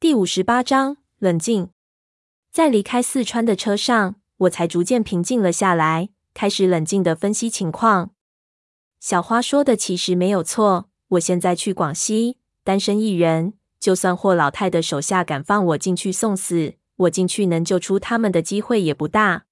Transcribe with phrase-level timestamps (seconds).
[0.00, 1.68] 第五十八章冷静。
[2.50, 8.12] 在离开四川的车上，我才逐渐平静了下来，开始冷静的分析情况。
[8.98, 19.44] 小花说的其实没有错，我现在去广西，单身一人，就算霍老太的手下敢放我进去送死，我进去能救出他们的机会也不大。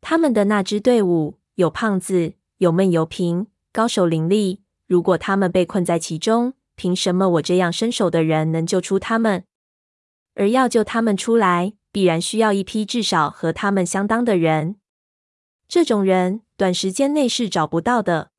[0.00, 4.62] 他们的那支队伍有胖子，有闷油瓶，高手林立。
[4.86, 9.44] 如果他们被困在其中，凭什么我这样身手的人能救出他们？
[10.38, 14.76] 而要救他们出来，必然需要一批至少和他们相当的人。
[15.66, 18.30] 这种人短时间内是找不到的。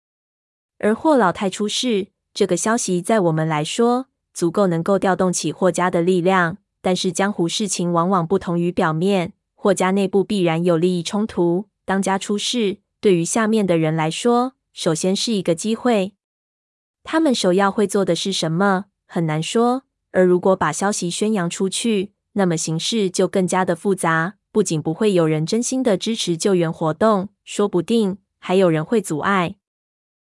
[0.77, 6.57] 而霍老太出事，这个消息在我们来说，足够能够调动起霍家的力量。
[6.81, 11.67] 但是江湖事情往往不同于表面，霍家内部必然有利益冲突。
[11.83, 16.13] 当家出事，对于下面的人来说，首先是一个机会。
[17.03, 18.85] 他们首要会做的是什么？
[19.05, 19.83] 很难说。
[20.11, 24.35] 而如果把消息宣扬出去，那么形势就更加的复杂。
[24.51, 29.57] 不仅不会有人真心的支持救援活动，说不定还有人会阻碍。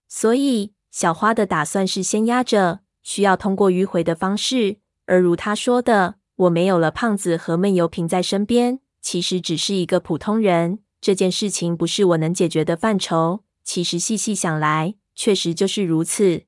[0.10, 4.80] 所以，小花的打算是先压着，需要通过迂回的方式。
[5.06, 10.80] 而如她说的，我没有了胖子和闷油瓶在身边，其实只是一个普通人。
[11.00, 13.46] 这件事情不是我能解决的范畴。
[13.64, 16.44] 其实细细想来，确实就是如此。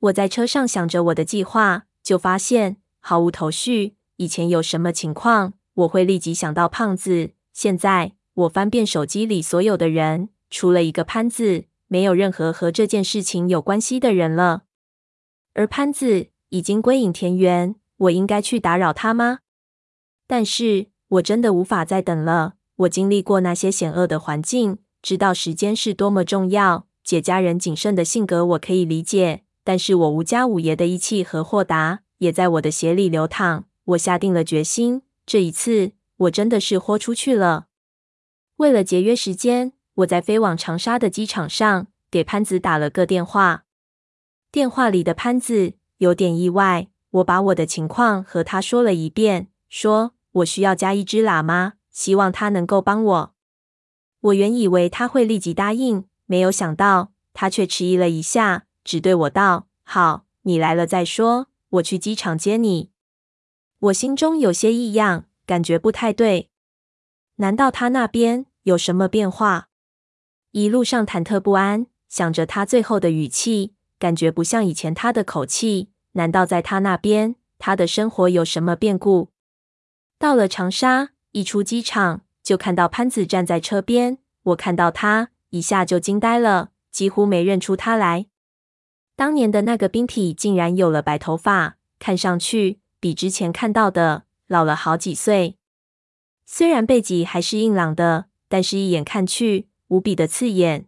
[0.00, 1.85] 我在车上想着我的计划。
[2.06, 3.96] 就发现毫无头绪。
[4.18, 7.32] 以前有什么情况，我会立即想到胖子。
[7.52, 14.62] 现在我翻遍手机里所有的人，除了一个潘子，没有任何和这件事情有关系的人了。
[15.54, 19.40] 而潘子已经归隐田园，我应该去打扰他吗？
[20.28, 22.54] 但是我真的无法再等了。
[22.76, 26.86] 我经历过那些险恶的环境，知道时间是多么重要。
[27.02, 29.42] 解家人谨慎的性格，我可以理解。
[29.66, 33.64] 但是我吴家五爷的义气和豁达也在我的血里流淌。
[33.86, 37.66] 我下定了决心，这一次我真的是豁出去了。
[38.58, 43.64] 为了节约时间，我在飞往长沙的机场上给潘子打了个电话。
[44.52, 53.34] 电话里的潘子有点意外，我把我的情况和他说了一遍，说我需要加一只喇嘛，希望他能够帮我。
[54.20, 58.62] 我原以为他会立即答应，没有想到他却迟疑了一下。
[58.86, 62.90] 只对我道：“好，你来了再说，我去机场接你。”
[63.78, 66.50] 我心中有些异样，感觉不太对。
[67.36, 69.68] 难道他那边有什么变化？
[70.50, 75.90] 一路上忐忑不安，想着他最后的语气，感觉不像以前他的口气。
[76.12, 79.30] 难道在他那边，他的生活有什么变故？
[80.18, 88.26] 到了长沙，一出机场就看到潘子站在车边，我看到他一下就惊呆了，几乎没认出他来。
[89.16, 95.56] 当年的那个兵体竟然有了白头发，看上去比之前看到的老了好几岁。
[96.44, 100.86] 虽然背脊还是硬朗的，但是一眼看去无比的刺眼。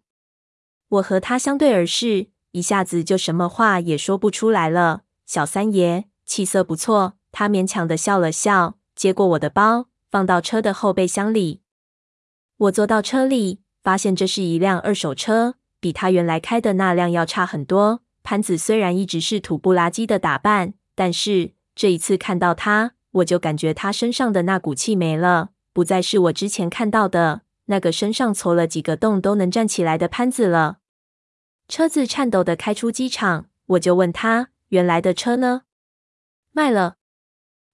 [0.89, 5.05] 我和他相对而视，一下子就什么话也说不出来了。
[5.25, 11.63] 小三爷气色不错，他勉强的笑了笑，接过我的包，放到车的后备箱里。
[12.59, 18.03] 我坐到车里，发现这是一辆二手车，比他原来开的那辆要差很多。
[18.31, 30.81] 潘子虽然一直是土不拉几的打扮，但是这一次看到他，我就感觉他身上的那股气没了，不再是我之前看到的那个身上戳了几个洞都能站起来的潘子了。
[31.69, 35.63] 车子颤抖的开出机场，我就问他：“原来的车呢？”
[36.53, 36.97] 卖了。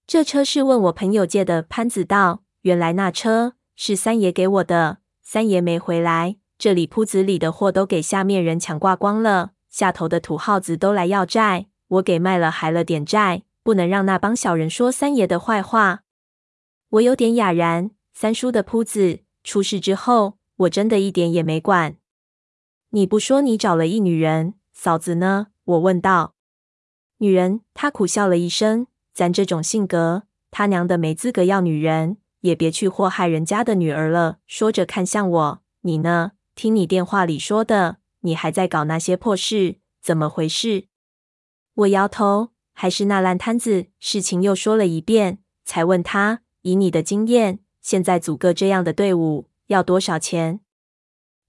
[0.07, 1.63] 这车是问我朋友借的。
[1.63, 16.03] 潘子道：“原来那车是三爷给我的，三爷没回来，这里铺子里的货都给下面人抢挂光了。”下头的土耗子都来要债，我给卖了，还了点债，不能让那帮小人说三爷的坏话。
[16.91, 17.91] 我有点哑然。
[18.13, 21.97] 三叔的铺子出事之后，我真的一点也没管。
[22.91, 25.47] 你不说你找了一女人，嫂子呢？
[25.65, 26.35] 我问道。
[27.17, 28.87] 女人，他苦笑了一声。
[29.13, 34.37] 咱这种性格，他娘的没资格要女人，也别去祸害人家的女儿了。
[34.47, 36.31] 说着看向我，你呢？
[36.55, 37.97] 听你电话里说的。
[38.25, 40.87] 你还在搞那些破事，怎么回事？
[41.75, 50.59] 我摇头，还是那烂摊子，事情又说了一遍，才问他：以你的经验，现在组个这样的队伍要多少钱？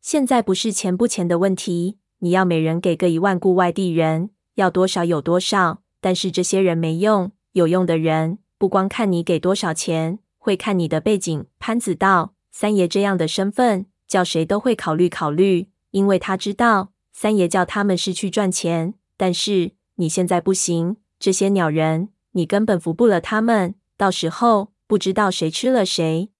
[0.03, 5.83] 现在不是钱不钱的问题，你要每人给个一万，雇外地人要多少有多少。
[6.03, 11.47] 但是这些人没用，有用的人不光看你给多少钱，会看你的背景。
[11.59, 15.71] 潘子道：三爷这样的身份，叫谁都会考虑考虑。
[15.91, 26.31] 因为他知道三爷叫他们是去赚钱，但是你现在不行，这些鸟人，你根本服不了他们，到时候不知道谁吃了谁。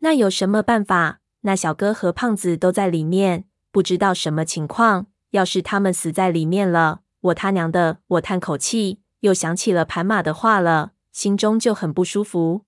[0.00, 1.20] 那有什么办法？
[1.42, 5.06] 那小哥和胖子都在里面，不知道什么情况。
[5.30, 7.98] 要是他们死在里面了，我他娘的！
[8.06, 12.62] 我叹口气，又想起了盘马的话了，心中就很不舒服。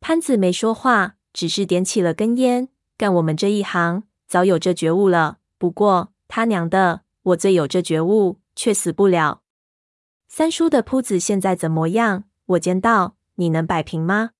[0.00, 2.68] 潘子没说话，只是点起了根烟。
[2.96, 5.40] 干我们这一行，早有这觉悟了。
[5.58, 9.42] 不过他娘的，我最有这觉悟，却死不了。
[10.26, 12.24] 三叔的铺子现在怎么样？
[12.46, 14.30] 我尖道：“你能摆平吗？”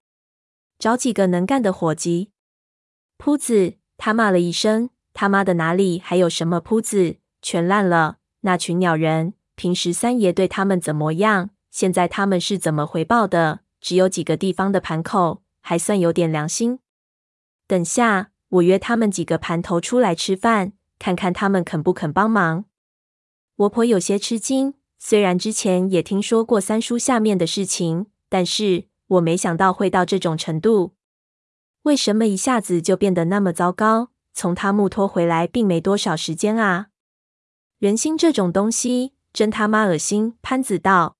[0.81, 2.31] 找几个能干的伙计。
[3.19, 7.17] 铺子，他骂了一声：“他妈的，哪里还有什么铺子？
[7.43, 8.17] 全烂了！
[8.41, 11.51] 那群鸟人，平时三爷对他们怎么样？
[11.71, 13.61] 现在他们是怎么回报的？
[13.79, 16.79] 只有几个地方的盘口，还算有点良心。
[17.67, 22.65] 等下，我约他们几个盘头出来吃饭，看看他们肯不肯帮忙。”
[23.57, 28.89] 我婆有些吃惊，虽然之前也听说过三叔下面的事情，但是。
[29.13, 30.95] 我没想到会到这种程度，
[31.83, 34.09] 为什么一下子就变得那么糟糕？
[34.33, 36.87] 从他木托回来并没多少时间啊！
[37.79, 40.39] 人心这种东西真他妈恶心。
[40.41, 41.19] 潘子道：“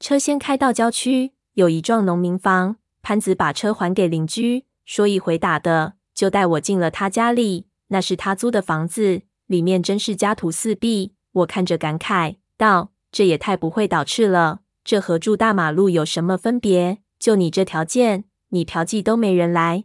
[0.00, 2.76] 车先开到郊区，有一幢农民房。
[3.02, 7.66] 潘子把车还给邻居，说一回打的，就带我进了他家里。
[7.88, 11.14] 那是他租的房子，里面真是家徒四壁。
[11.32, 14.60] 我看着感慨道：这也太不会倒饬了。
[14.84, 19.84] 这和住大马路有什么分别？”就你这条件，你嫖妓都没人来。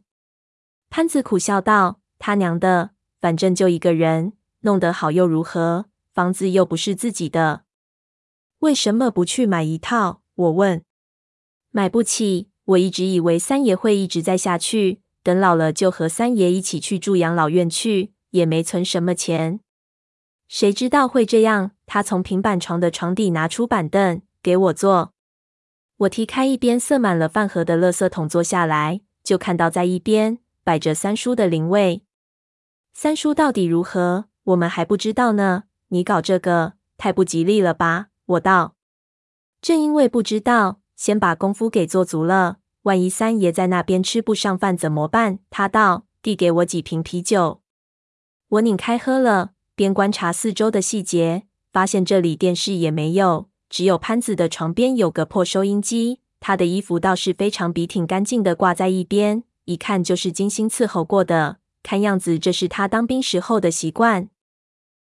[0.89, 5.85] 潘子苦笑道：“他娘的，反正就一个人，弄得好又如何？
[6.13, 7.63] 房子又不是自己的，
[8.59, 10.83] 为什么不去买一套？”我问。
[11.71, 12.50] 买不起。
[12.65, 19.59] 我一直以为三爷会一直在下去，等老了就和三爷一起去住养老院去，也没存什么钱。
[20.47, 21.71] 谁知道会这样？
[21.85, 25.12] 他从平板床的床底拿出板凳给我坐。
[25.97, 32.03] 我踢开一边塞满了饭盒的垃圾桶，坐下来，就看到在一边摆着三叔的灵位。
[32.94, 35.63] 三叔到底如何，我们还不知道呢。
[35.89, 38.07] 你搞这个太不吉利了吧？
[38.27, 38.75] 我道。
[39.62, 42.59] 正因为不知道，先把功夫给做足了。
[42.83, 45.39] 万一三爷在那边吃不上饭怎么办？
[45.50, 47.62] 他道，递给我几瓶啤酒。
[48.50, 51.44] 我拧开喝了，边观察四周的细节，
[51.74, 53.50] 发现这里电视也没有。
[53.69, 61.57] 只有潘子的床边有个破收音机，他的衣服倒是非常笔挺干净的挂在一边，一看就是精心伺候过的。
[61.83, 64.29] 看样子这是他当兵时候的习惯。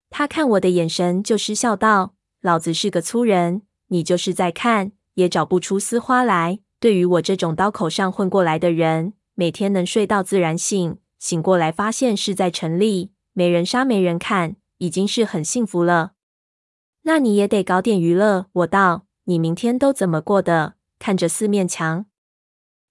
[0.08, 6.60] 他看我的眼神就失笑道：“老子是个粗人，你就是在看也找不出丝花来。
[6.78, 16.12] 对于我这种刀口上混过来的人，每天能睡到自然醒，醒过来发现是在城里，没人杀没人看，已经是很幸福了。”
[17.02, 19.06] 那你也得搞点娱乐，我道。
[19.28, 20.74] 你明天都怎么过的？
[20.98, 22.06] 看着四面墙。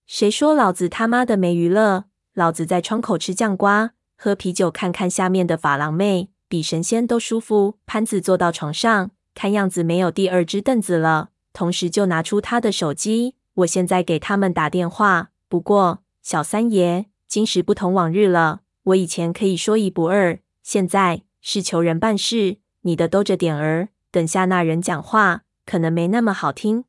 [0.06, 2.06] 谁说老子他妈的没娱乐？
[2.34, 7.78] 老子在窗口吃酱瓜，喝啤酒，看看下面的法郎妹，比神仙都舒服。
[7.86, 13.36] 潘子坐到床上，看样子没有第二只凳子了，同时就拿出他的手机。
[13.56, 15.32] 我现在给他们打电话。
[15.48, 18.62] 不过小三爷，今时不同往日了。
[18.84, 23.90] 我以前可以说一不二，现在是求人办事，你的兜着点儿。
[24.12, 26.86] 等下那人讲话可能没那么好听。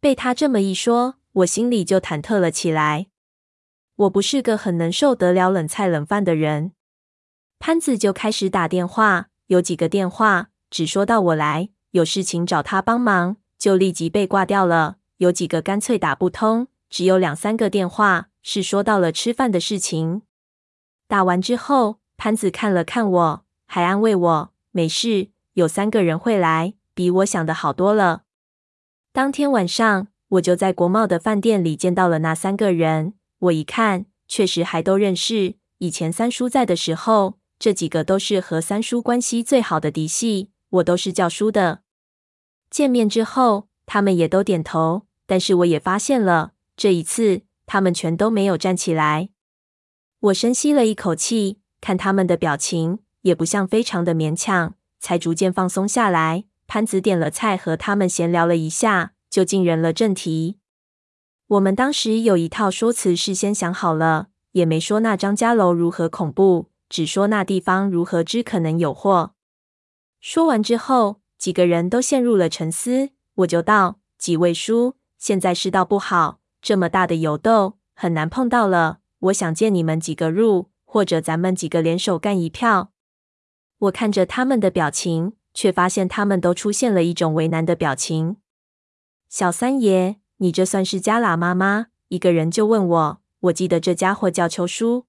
[0.00, 3.06] 被他这么一说，我心里就忐忑了起来。
[3.96, 6.72] 我不是个很能受得了冷菜冷饭的人。
[7.58, 14.96] 潘子就开始打电话，有几个电话只说到我来，有事情找他帮忙，就立即被挂掉了。
[15.22, 20.22] 有几个干脆打不通，只有两三个电话是说到了吃饭的事情。
[21.06, 25.28] 打完之后，潘子看了看我，还安慰我没事。
[25.52, 28.24] 有三个人会来，比我想的好多了。
[29.12, 33.14] 当天晚上，我就在国贸的饭店里见到了那三个人。
[33.38, 35.54] 我一看，确实还都认识。
[35.78, 41.82] 以前三叔在的时候，这几个都是和三叔关系最好的嫡系，我都是叫叔的。
[42.68, 45.02] 见面之后，他们也都点头。
[45.32, 49.30] 但是我也发现了，这一次他们全都没有站起来。
[50.20, 54.74] 我深吸了一口气，看他们的表情，也不像非常的勉强。
[55.00, 56.44] 才逐渐放松下来。
[56.66, 60.58] 潘子点了菜，和他们闲聊了一下，就进入了正题。
[61.46, 69.32] 我们当时有一套说辞，事先想好了，也没说那张家楼如何恐怖，只说那地方如何之可能有祸。
[70.20, 73.08] 说完之后，几个人都陷入了沉思。
[73.36, 78.98] 我就道：“几位叔，现在世道不好，这么大的油豆很难碰到了。
[79.20, 82.90] 我想借你们几个入，或者咱们几个联手干一票。”
[83.78, 88.38] 我看着他们的表情，却发现他们都出现了一种为难的表情。
[89.28, 91.86] 小三爷，你这算是加喇嘛吗？
[92.08, 95.06] 一个人就问我，我记得这家伙叫秋叔。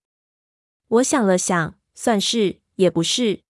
[0.90, 3.42] 我想了想，算是也不是。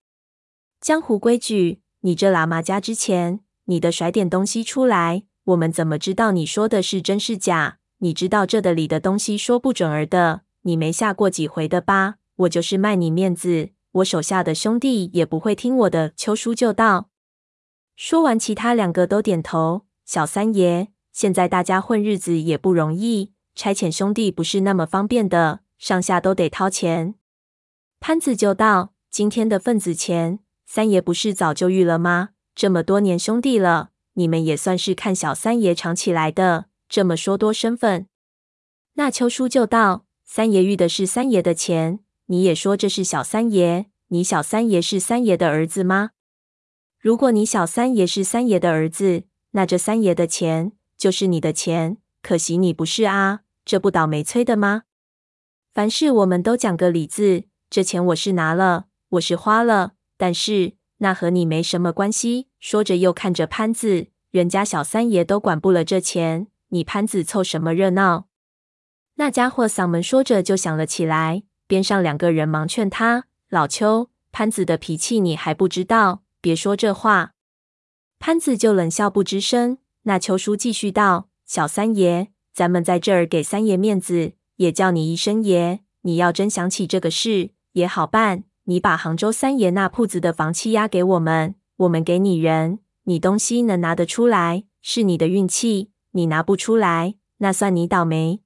[0.79, 5.25] 江湖规矩，你这喇嘛加之前，你得甩点东西出来。
[5.45, 7.79] 我们怎么知道你说的是真是假？
[7.97, 12.15] 你知道这的里的东西说不准儿的，你没下过几回的吧？
[12.35, 16.13] 我就是卖你面子，我手下的兄弟也不会听我的。
[16.15, 17.09] 邱叔就道。
[17.95, 19.85] 说完，其他两个都点头。
[20.05, 27.15] 小三爷，现在大家混日子也不容易，差遣兄弟不是那么方便的，上下都得掏钱。
[28.00, 32.29] 潘子就道：“今天的份子钱，三爷不是早就预了吗？
[32.55, 38.08] 这么多年兄弟了。”你们也算是看小三爷长起来的，这么说多身份。
[38.93, 46.12] 那秋叔就道：“三爷遇的是三爷的钱，你也说这是小三爷，你小三爷是三爷的儿子吗？
[47.00, 51.98] 如果你小三爷是三爷的儿子，那这三爷的钱就是你的钱。
[52.22, 54.84] 可惜你不是啊，这不倒霉催的吗？
[55.74, 62.48] 凡事我们都讲个理字，这钱我是拿了，我是花了，但是。”那和你没什么关系。
[62.62, 68.27] 说着，又看着潘子，人家小三爷都管不了这钱，你潘子凑什么热闹？
[69.15, 77.33] 那家伙嗓门说着就响了起来，边上两个人忙劝他：“老邱，潘子的脾气你还不知道，别说这话。”
[78.17, 79.79] 潘子就冷笑不吱声。
[80.03, 85.81] 那邱叔继续道：“小三爷，咱们在这儿给三爷面子，也叫你一声爷。
[86.03, 98.39] 你要真想起这个事，也好办。”你把杭州三爷那铺子的房契押给我们，我们给你人，你东西能拿得出来，是你的运气；你拿不出来，那算你倒霉。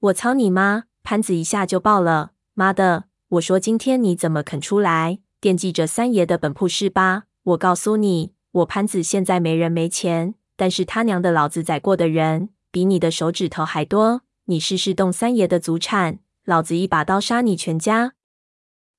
[0.00, 0.84] 我操你妈！
[1.02, 3.04] 潘子一下就爆了，妈的！
[3.30, 7.24] 我说今天你怎么肯出来惦记着三爷的本铺是吧？
[7.44, 14.20] 我告诉你，我潘子现在没人没钱，但是他娘的老子宰过的人比你的手指头还多。
[14.44, 18.12] 你试试动三爷的祖产，老子一把刀杀你全家！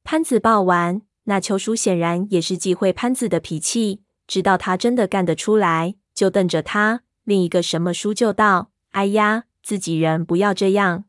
[0.03, 7.03] 潘子报完，那邱叔显然也是忌讳潘子的脾气，知道他真的干得出来，就瞪着他。
[7.23, 11.05] 另一个什么叔就道：“哎呀，自己人不要这样。”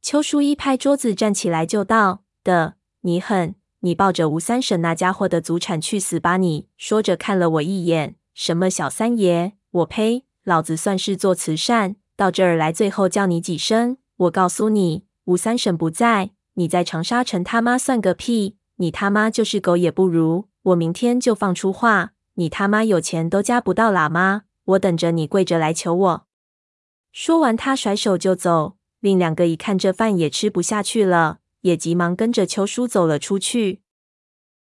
[0.00, 3.54] 邱叔一拍桌子，站起来就道：“的，你狠！
[3.80, 10.24] 你抱着吴三省那家伙的祖产去死吧你！”说着看了我一眼，什么小三爷，我呸！
[10.44, 13.98] 老子算是做慈善，到这儿来，最后叫你几声。
[14.16, 16.30] 我告诉你，吴三省不在。
[16.58, 18.56] 你在长沙城他妈算个屁！
[18.78, 20.46] 你他妈就是狗也不如！
[20.62, 24.42] 我明天就放出话，你他妈有钱都加不到喇嘛！
[24.64, 26.26] 我等着你跪着来求我。
[27.12, 28.74] 说完，他甩手就走。
[28.98, 33.82] 另两个一看这饭也吃不下去了，也急忙跟着邱叔走了出去。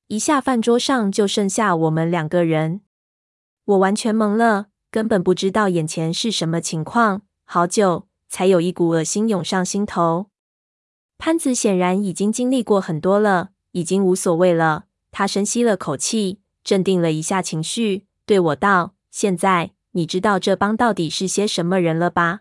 [0.09, 2.83] 一下饭桌上就剩下我们两个人，
[3.65, 7.23] 我完全懵了，根本不知道眼前是什么情况。
[7.45, 10.27] 好久才有一股恶心涌上心头。
[11.19, 14.85] 潘子显然已经经历过很多了，已经无所谓了。
[15.11, 22.41] 他深吸了口气，镇定了一下情绪，对我道：“现在你知道这帮到底是些什么人了吧？”